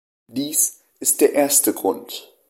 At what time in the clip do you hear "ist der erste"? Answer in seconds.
0.99-1.73